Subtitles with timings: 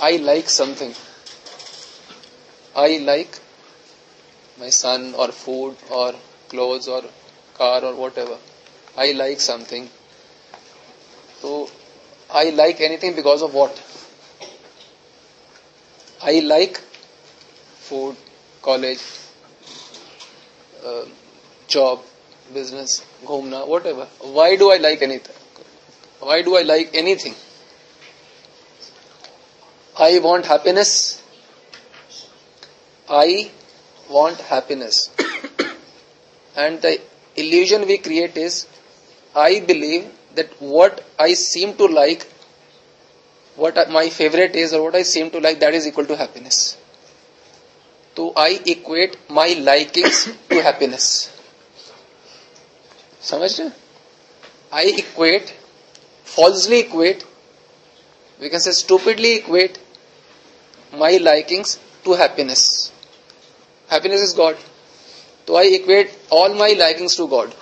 [0.00, 0.94] I like something.
[2.74, 3.38] I like
[4.58, 6.14] my son or food or
[6.48, 7.02] clothes or
[7.54, 8.38] car or whatever.
[8.96, 9.88] I like something.
[11.40, 11.70] So
[12.30, 13.82] I like anything because of what?
[16.22, 16.78] I like
[17.88, 18.16] food,
[18.62, 19.02] college,
[20.84, 21.04] uh,
[21.66, 22.02] job,
[22.54, 24.06] business, ghumna, whatever.
[24.20, 25.36] Why do I like anything?
[26.20, 27.34] Why do I like anything?
[29.99, 31.21] I want happiness.
[33.09, 33.51] I
[34.09, 35.09] want happiness.
[36.55, 36.99] and the
[37.35, 38.67] illusion we create is
[39.35, 42.29] I believe that what I seem to like,
[43.55, 46.77] what my favorite is, or what I seem to like, that is equal to happiness.
[48.15, 51.31] So I equate my likings to happiness.
[53.21, 53.73] समझ
[54.71, 55.53] I equate,
[56.23, 57.25] falsely equate,
[58.39, 59.79] we can say stupidly equate
[60.92, 62.92] my likings to happiness.
[63.88, 64.56] Happiness is God.
[65.46, 67.54] So I equate all my likings to God.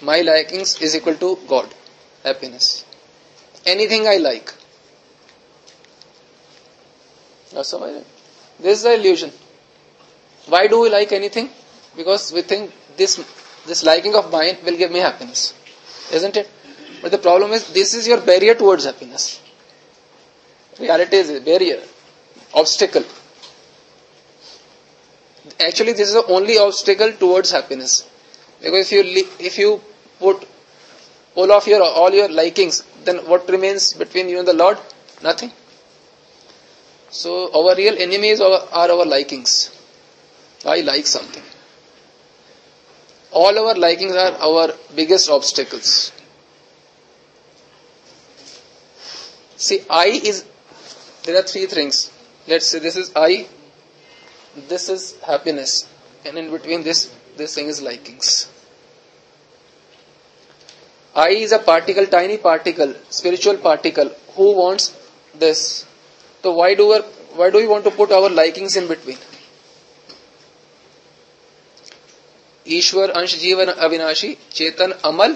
[0.00, 1.68] My likings is equal to God.
[2.22, 2.84] Happiness.
[3.64, 4.52] Anything I like.
[8.60, 9.32] This is the illusion.
[10.46, 11.50] Why do we like anything?
[11.96, 13.16] Because we think this
[13.66, 15.52] this liking of mine will give me happiness.
[16.12, 16.48] Isn't it?
[17.02, 19.40] But the problem is this is your barrier towards happiness.
[20.78, 21.80] Reality is a barrier,
[22.54, 23.04] obstacle.
[25.60, 28.08] Actually, this is the only obstacle towards happiness.
[28.60, 29.80] Because if you if you
[30.18, 30.46] put
[31.34, 34.78] all of your all your likings, then what remains between you and the Lord?
[35.22, 35.52] Nothing.
[37.10, 39.70] So our real enemies are, are our likings.
[40.64, 41.42] I like something.
[43.30, 46.12] All our likings are our biggest obstacles.
[49.56, 50.44] See, I is
[51.25, 52.11] there are three things.
[52.47, 53.47] Let's say this is I,
[54.67, 55.87] this is happiness,
[56.25, 58.49] and in between this, this thing is likings.
[61.15, 64.11] I is a particle, tiny particle, spiritual particle.
[64.35, 64.95] Who wants
[65.35, 65.85] this?
[66.43, 66.97] So why do we,
[67.35, 69.17] why do we want to put our likings in between?
[72.67, 75.35] ईश्वर अंश जीवन अविनाशी चेतन अमल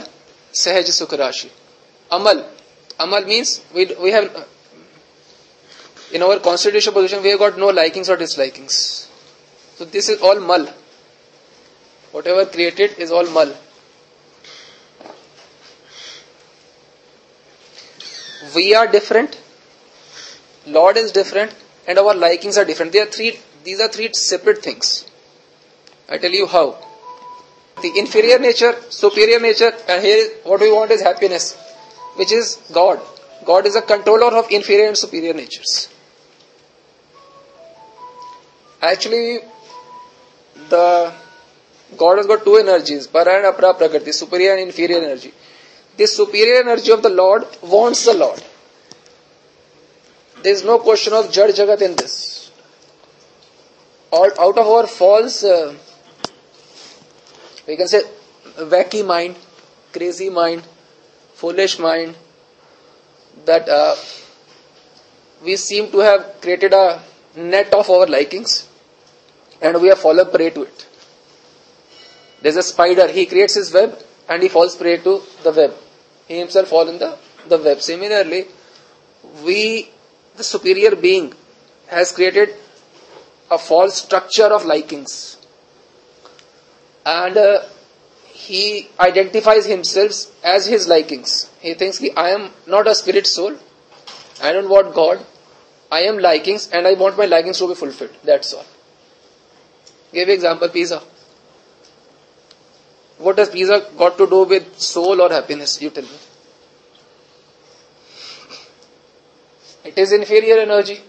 [0.53, 1.49] सहज सुख राशि
[2.11, 2.43] अमल
[2.99, 4.29] अमल means we we have
[6.12, 9.08] in our constitutional position, we have got no likings or dislikings.
[9.76, 10.66] So this is all mal.
[12.12, 13.54] Whatever created is all mal.
[18.54, 19.40] We are different.
[20.66, 21.54] Lord is different,
[21.86, 22.92] and our likings are different.
[22.92, 23.38] They are three.
[23.64, 25.06] These are three separate things.
[26.08, 26.76] I tell you how.
[27.82, 31.56] The inferior nature, superior nature, and here what we want is happiness,
[32.16, 33.00] which is God.
[33.46, 35.88] God is a controller of inferior and superior natures.
[38.82, 39.40] Actually,
[40.68, 41.12] the
[41.96, 45.32] God has got two energies, para and apra prakriti, superior and inferior energy.
[45.96, 48.42] This superior energy of the Lord wants the Lord.
[50.42, 52.50] There is no question of Jad Jagat in this.
[54.10, 55.74] All, out of our false, uh,
[57.66, 58.02] we can say,
[58.56, 59.36] wacky mind,
[59.92, 60.62] crazy mind,
[61.34, 62.16] foolish mind,
[63.44, 63.94] that uh,
[65.44, 67.02] we seem to have created a
[67.36, 68.69] net of our likings
[69.60, 70.86] and we have fallen prey to it.
[72.42, 75.74] There's a spider, he creates his web and he falls prey to the web.
[76.26, 77.80] He himself falls in the, the web.
[77.80, 78.46] Similarly,
[79.44, 79.90] we,
[80.36, 81.34] the superior being,
[81.88, 82.54] has created
[83.50, 85.36] a false structure of likings.
[87.04, 87.62] And uh,
[88.28, 91.50] he identifies himself as his likings.
[91.60, 93.56] He thinks, I am not a spirit soul.
[94.42, 95.24] I don't want God.
[95.92, 98.14] I am likings and I want my likings to be fulfilled.
[98.24, 98.64] That's all.
[100.12, 101.02] Give example, pizza.
[103.18, 105.80] What has pizza got to do with soul or happiness?
[105.80, 106.18] You tell me.
[109.84, 111.00] It is inferior energy.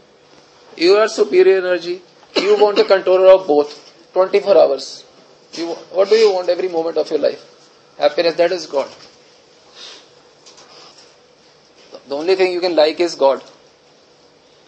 [0.78, 2.02] You are superior energy.
[2.36, 3.78] You want a controller of both.
[4.14, 5.06] 24 hours.
[5.54, 7.46] You, what do you want every moment of your life?
[7.98, 8.90] Happiness, that is God.
[12.08, 13.42] The only thing you can like is God.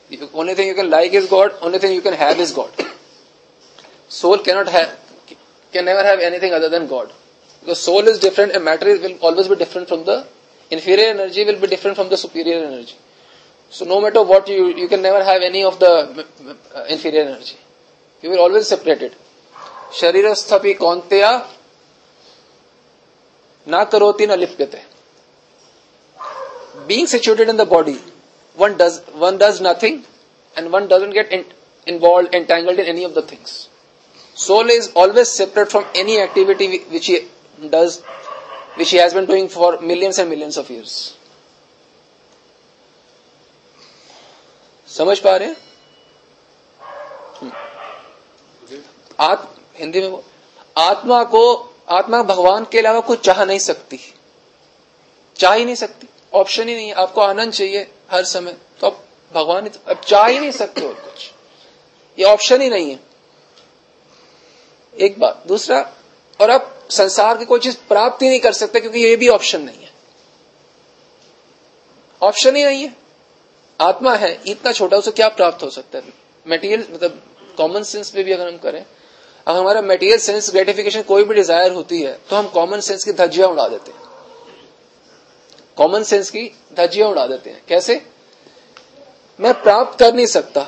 [0.09, 1.53] The only thing you can like is God.
[1.61, 2.71] Only thing you can have is God.
[4.13, 4.89] Soul cannot have,
[5.71, 7.11] can never have anything other than God.
[7.61, 10.27] Because soul is different and matter will always be different from the
[10.69, 12.95] inferior energy will be different from the superior energy.
[13.71, 16.27] So no matter what you, you can never have any of the
[16.75, 17.57] uh, inferior energy.
[18.21, 19.15] You will always separate it.
[19.99, 21.47] Sharirasthapi kaunteya
[23.65, 24.81] na karoti na lipyate.
[26.87, 27.99] Being situated in the body,
[28.55, 30.03] one does one does nothing
[30.55, 31.45] and one doesn't get in,
[31.87, 33.69] involved entangled in any of the things
[34.35, 37.19] soul is always separate from any activity which he
[37.69, 38.01] does
[38.77, 41.11] which he has been doing for millions and millions of years.
[44.87, 45.57] समझ पा रहे हैं?
[49.19, 50.23] आत्म हिंदी में
[50.77, 54.13] आत्मा को आत्मा भगवान के अलावा कुछ चाह नहीं सकती।
[55.37, 59.05] चाह ही नहीं सकती। ऑप्शन ही नहीं है। आपको आनंद चाहिए हर समय। तो आप
[59.33, 61.31] भगवान अब चाह ही नहीं सकते और कुछ।
[62.19, 63.12] ये ऑप्शन ही नहीं है।
[64.93, 65.79] एक बात, दूसरा,
[66.39, 69.61] और आप संसार की कोई चीज़ प्राप्त ही नहीं कर सकते क्योंकि ये भी ऑप्शन
[69.61, 69.91] नहीं है।
[72.21, 72.95] ऑप्शन ही नहीं है।
[73.79, 76.03] आत्मा है, इतना छोटा, उसे क्या प्राप्त हो सकता है?
[76.45, 77.21] मेटीरियल मतलब
[77.57, 78.85] कॉमन सेंस में भी अगर हम करें
[79.47, 83.11] अगर हमारा मेटीरियल सेंस ग्रेटिफिकेशन कोई भी डिज़ायर होती है तो हम कॉमन सेंस की
[83.13, 84.01] धज्जियाँ उड़ा देते हैं।
[85.77, 88.01] कॉमन सेंस की धज्जियाँ उड़ा देते हैं। कैसे?
[89.39, 90.65] मैं प्राप्त कर नहीं सकता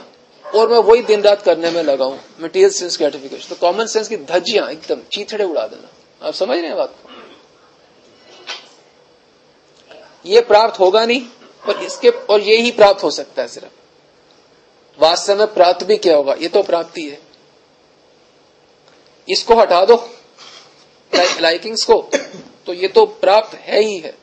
[0.56, 4.08] और मैं वही दिन रात करने में लगा हूँ मटीरियल सेंस ग्रेटिफिकेशन तो कॉमन सेंस
[4.08, 7.10] की धज्जियाँ एकदम चीथड़े उड़ा देना। आप समझ रहे हैं बात को?
[10.26, 11.22] ये प्राप्त होगा नहीं
[11.68, 16.16] और इसके, और ये ही प्राप्त हो सकता है सिर्फ़। वास्तव में प्राप्त भी क्या
[16.16, 16.34] होगा?
[16.34, 17.20] ये तो प्राप्ति है।
[19.28, 19.96] इसको हटा दो
[21.42, 22.02] लाइकिंग्स को।
[22.66, 24.14] तो ये तो प्राप्त है ही है।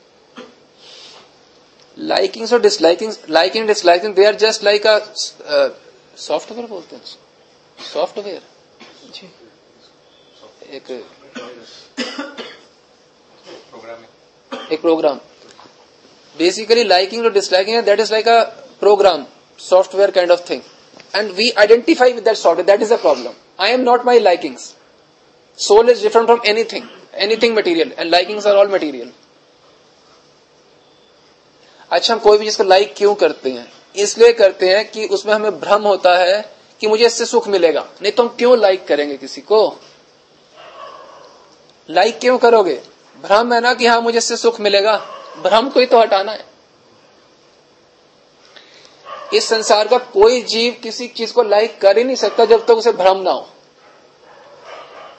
[1.97, 4.97] लाइकिंग्स और disliking liking disliking they are just like a
[6.17, 7.03] software बोलते हैं
[7.93, 8.41] सॉफ्टवेयर।
[10.75, 10.91] एक
[13.71, 14.03] प्रोग्राम
[14.71, 15.19] एक प्रोग्राम
[16.35, 18.41] बेसिकली लाइकिंग और disliking that is like a
[18.79, 19.25] program
[19.59, 20.61] software kind of thing
[21.15, 24.73] and we identify with that software that is a problem I am not my likings
[25.59, 26.87] soul is different from anything
[27.23, 29.11] anything material and likings are all material
[31.91, 33.71] अच्छा हम कोई भी जिसको like क्यों करते हैं?
[33.95, 38.11] इसलिए करते हैं कि उसमें हमें भ्रम होता है कि मुझे इससे सुख मिलेगा। नहीं
[38.11, 39.79] तो हम क्यों लाइक करेंगे किसी को?
[41.89, 42.81] लाइक क्यों करोगे?
[43.21, 44.97] भ्रम है ना कि हाँ मुझे इससे सुख मिलेगा।
[45.43, 46.45] भ्रम को ही तो हटाना है।
[49.33, 52.67] इस संसार का कोई जीव किसी चीज़ को लाइक कर ही नहीं सकता जब तक
[52.67, 53.49] तो उसे भ्रम ना हो।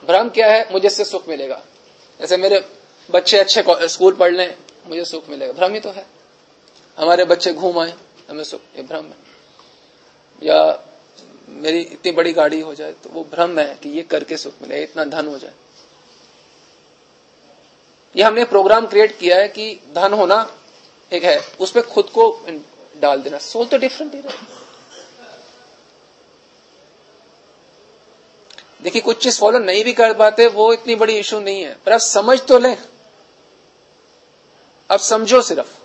[0.07, 0.67] भ्रम क्या है?
[0.71, 1.61] मुझे इससे सुख मिलेगा।
[2.19, 2.65] जैसे मेरे
[3.11, 4.57] बच्चे अच्छे स्कूल पढ़ लें,
[4.87, 6.05] मुझे सुख मिलेगा। भ्रम ही तो है।
[6.97, 7.93] हमारे बच्चे घूम आए।
[8.35, 9.17] हमें सुख ये भ्रम है।
[10.43, 10.57] या
[11.49, 14.83] मेरी इतनी बड़ी गाड़ी हो जाए तो वो भ्रम है कि ये करके सुख मिले,
[14.83, 15.53] इतना धन हो जाए।
[18.15, 20.57] ये हमने प्रोग्राम क्रिएट किया है कि धन होना
[21.11, 22.25] एक है उसमें खुद को
[22.97, 24.63] डाल देना। सोल तो डिफरेंट ही रहे।
[28.81, 31.93] देखिए, कुछ चीज़ फॉलो नहीं भी कर पाते, वो इतनी बड़ी इशू नहीं है। पर
[31.93, 32.77] आप समझ तो लें।
[34.89, 35.84] अब समझो सिर्फ़।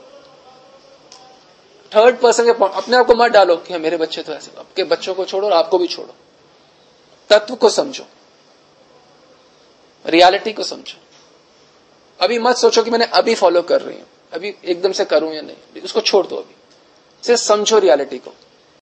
[1.97, 4.85] थर्ड पर्सन के अपने आप को मत डालो कि हाँ, मेरे बच्चे तो ऐसे आपके
[4.85, 6.15] बच्चों को छोड़ो और आपको भी छोड़ो।
[7.29, 8.05] तत्व को समझो।
[10.07, 10.99] रियलिटी को समझो।
[12.21, 15.43] अभी मत सोचो कि मैंने अभी फॉलो कर रही हूँ। अभी एकदम से करूँ या
[15.43, 16.55] नहीं। उसको छोड़ दो अभी।
[17.27, 18.35] सिर्फ़ समझो रियलिटी को।